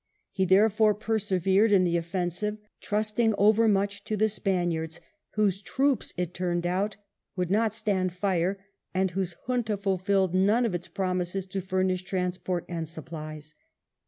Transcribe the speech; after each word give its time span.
He 0.31 0.45
therefore 0.45 0.95
persevered 0.95 1.71
in 1.71 1.83
the 1.83 1.95
offensive, 1.95 2.57
trusting 2.79 3.35
over 3.37 3.67
much 3.67 4.03
to 4.05 4.17
the 4.17 4.29
Spaniards, 4.29 4.99
whose 5.33 5.61
troops, 5.61 6.11
it 6.17 6.33
turned 6.33 6.65
lout, 6.65 6.97
would 7.35 7.51
not 7.51 7.71
stand 7.71 8.11
fire, 8.11 8.65
and 8.95 9.11
whose 9.11 9.35
Junta 9.45 9.77
fulfilled 9.77 10.33
none 10.33 10.65
of 10.65 10.73
its 10.73 10.87
promises 10.87 11.45
to 11.45 11.61
furnish 11.61 12.01
transport 12.01 12.65
and 12.67 12.87
supplies. 12.87 13.53